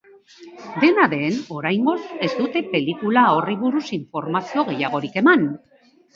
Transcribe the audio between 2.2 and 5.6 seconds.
ez dute pelikula horri buruzko informazio gehiagorik eman.